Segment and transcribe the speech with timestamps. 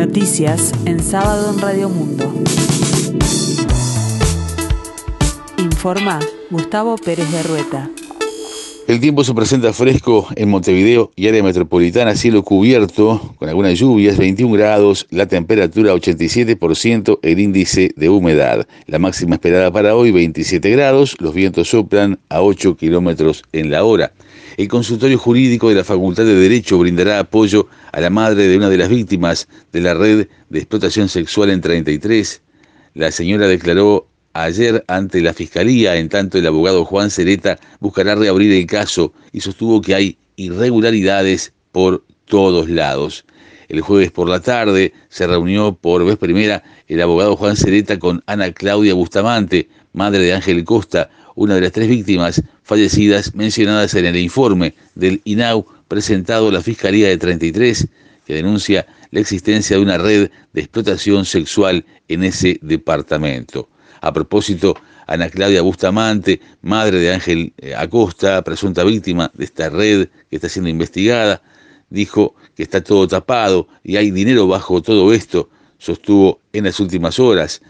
[0.00, 2.32] Noticias en sábado en Radio Mundo.
[5.58, 6.18] Informa
[6.48, 7.90] Gustavo Pérez de Rueta.
[8.88, 14.16] El tiempo se presenta fresco en Montevideo y área metropolitana, cielo cubierto, con algunas lluvias,
[14.16, 18.66] 21 grados, la temperatura 87%, el índice de humedad.
[18.86, 23.84] La máxima esperada para hoy 27 grados, los vientos soplan a 8 kilómetros en la
[23.84, 24.14] hora.
[24.60, 28.68] El consultorio jurídico de la Facultad de Derecho brindará apoyo a la madre de una
[28.68, 32.42] de las víctimas de la red de explotación sexual en 33.
[32.92, 38.52] La señora declaró ayer ante la Fiscalía, en tanto el abogado Juan Cereta buscará reabrir
[38.52, 43.24] el caso y sostuvo que hay irregularidades por todos lados.
[43.70, 48.22] El jueves por la tarde se reunió por vez primera el abogado Juan Cereta con
[48.26, 54.06] Ana Claudia Bustamante, madre de Ángel Costa, una de las tres víctimas fallecidas mencionadas en
[54.06, 57.88] el informe del INAU presentado a la Fiscalía de 33,
[58.26, 63.68] que denuncia la existencia de una red de explotación sexual en ese departamento.
[64.00, 70.08] A propósito, Ana Claudia Bustamante, madre de Ángel eh, Acosta, presunta víctima de esta red
[70.30, 71.42] que está siendo investigada,
[71.90, 77.18] dijo que está todo tapado y hay dinero bajo todo esto, sostuvo en las últimas
[77.18, 77.60] horas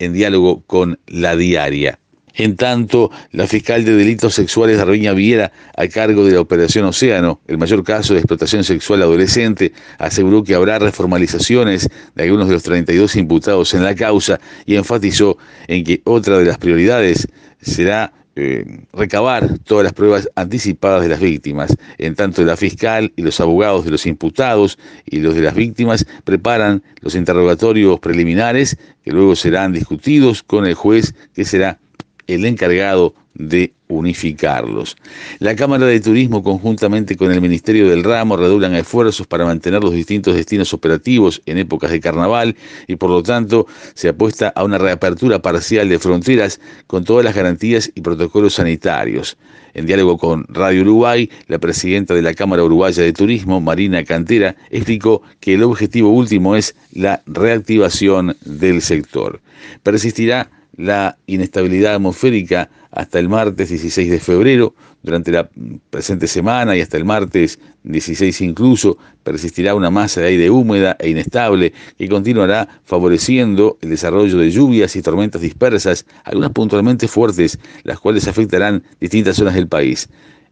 [0.00, 2.00] en diálogo con la diaria.
[2.34, 7.40] En tanto, la fiscal de delitos sexuales Arviña Viera, a cargo de la Operación Océano,
[7.46, 12.62] el mayor caso de explotación sexual adolescente, aseguró que habrá reformalizaciones de algunos de los
[12.62, 17.28] 32 imputados en la causa y enfatizó en que otra de las prioridades
[17.60, 21.76] será eh, recabar todas las pruebas anticipadas de las víctimas.
[21.98, 26.06] En tanto, la fiscal y los abogados de los imputados y los de las víctimas
[26.22, 31.80] preparan los interrogatorios preliminares que luego serán discutidos con el juez que será
[32.28, 34.96] el encargado de unificarlos.
[35.38, 39.92] La Cámara de Turismo, conjuntamente con el Ministerio del Ramo, redoblan esfuerzos para mantener los
[39.92, 44.76] distintos destinos operativos en épocas de carnaval y por lo tanto se apuesta a una
[44.76, 49.38] reapertura parcial de fronteras con todas las garantías y protocolos sanitarios.
[49.72, 54.56] En diálogo con Radio Uruguay, la presidenta de la Cámara Uruguaya de Turismo, Marina Cantera,
[54.70, 59.40] explicó que el objetivo último es la reactivación del sector.
[59.82, 64.74] Persistirá la inestabilidad atmosférica hasta el martes 16 de febrero.
[65.02, 65.48] Durante la
[65.90, 71.10] presente semana y hasta el martes 16 incluso persistirá una masa de aire húmeda e
[71.10, 78.00] inestable que continuará favoreciendo el desarrollo de lluvias y tormentas dispersas, algunas puntualmente fuertes, las
[78.00, 80.08] cuales afectarán distintas zonas del país.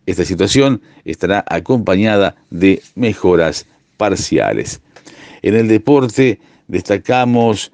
[0.06, 3.66] Esta situación estará acompañada de mejoras
[3.96, 4.80] parciales.
[5.42, 6.38] En el deporte
[6.68, 7.72] destacamos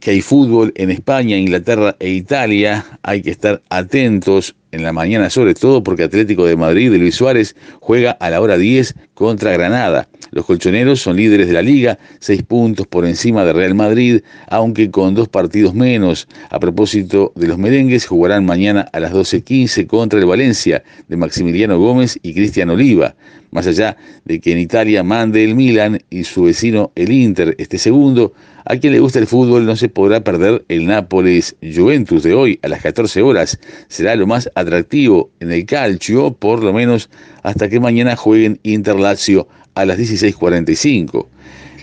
[0.00, 5.30] que hay fútbol en España, Inglaterra e Italia, hay que estar atentos en la mañana
[5.30, 9.52] sobre todo porque Atlético de Madrid de Luis Suárez juega a la hora 10 contra
[9.52, 10.08] Granada.
[10.30, 14.90] Los colchoneros son líderes de la liga, seis puntos por encima de Real Madrid, aunque
[14.90, 16.28] con dos partidos menos.
[16.50, 21.78] A propósito de los merengues, jugarán mañana a las 12.15 contra el Valencia de Maximiliano
[21.78, 23.14] Gómez y Cristian Oliva.
[23.52, 27.78] Más allá de que en Italia mande el Milan y su vecino el Inter este
[27.78, 28.34] segundo,
[28.66, 32.58] a quien le gusta el fútbol no se podrá perder el Nápoles Juventus de hoy
[32.62, 33.58] a las 14 horas.
[33.88, 37.08] Será lo más atractivo en el calcio, por lo menos
[37.42, 41.26] hasta que mañana jueguen Inter Lazio a las 16.45.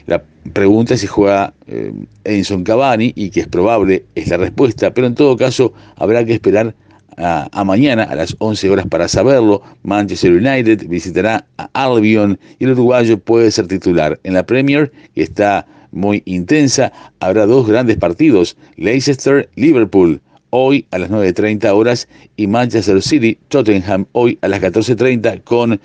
[0.06, 1.94] La pregunta es si juega eh,
[2.24, 6.34] Edison Cavani y que es probable es la respuesta, pero en todo caso habrá que
[6.34, 6.76] esperar
[7.18, 9.62] a, mañana a las 11 horas para saberlo.
[9.84, 14.20] Manchester United visitará a Albion y el uruguayo puede ser titular.
[14.24, 20.22] En la Premier, que está muy intensa, habrá dos grandes partidos, Leicester-Liverpool
[20.56, 25.82] hoy a las 9.30 horas y Manchester City-Tottenham hoy a las 14.30 con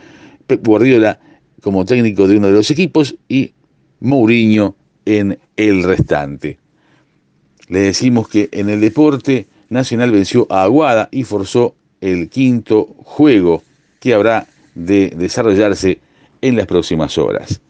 [0.46, 1.18] Pep Guardiola
[1.62, 3.54] como técnico de uno de los equipos y
[4.00, 4.76] Mourinho
[5.06, 6.58] en el restante.
[7.68, 13.62] Le decimos que en el deporte Nacional venció a Aguada y forzó el quinto juego
[14.00, 15.98] que habrá de desarrollarse
[16.42, 17.62] en las próximas horas.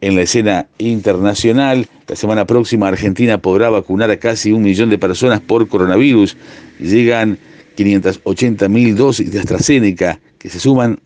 [0.00, 4.98] En la escena internacional, la semana próxima Argentina podrá vacunar a casi un millón de
[4.98, 6.38] personas por coronavirus.
[6.78, 7.38] Llegan
[7.76, 11.00] 580 mil dosis de AstraZeneca que se suman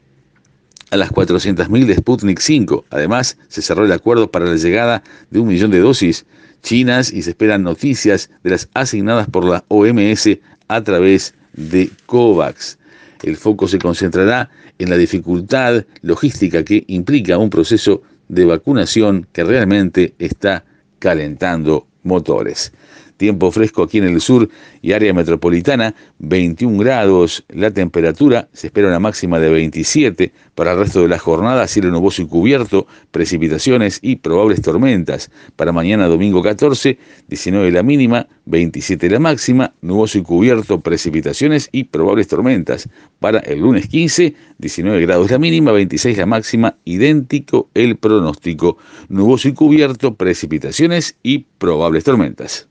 [0.91, 2.85] a las 400.000 de Sputnik 5.
[2.91, 6.25] Además, se cerró el acuerdo para la llegada de un millón de dosis
[6.63, 10.39] chinas y se esperan noticias de las asignadas por la OMS
[10.69, 12.79] a través de COVAX.
[13.25, 19.45] El foco se concentrará en la dificultad logística que implica un proceso de vacunación que
[19.45, 20.65] realmente está
[20.99, 22.73] calentando motores.
[23.17, 24.49] Tiempo fresco aquí en el sur
[24.83, 27.45] y área metropolitana, 21 grados.
[27.49, 30.33] La temperatura se espera una máxima de 27.
[30.57, 35.31] Para el resto de la jornada, cielo nuboso y cubierto, precipitaciones y probables tormentas.
[35.55, 41.85] Para mañana domingo 14, 19 la mínima, 27 la máxima, nuboso y cubierto, precipitaciones y
[41.85, 42.89] probables tormentas.
[43.21, 48.77] Para el lunes 15, 19 grados la mínima, 26 la máxima, idéntico el pronóstico.
[49.09, 52.69] Nuboso y cubierto, precipitaciones y probables tormentas.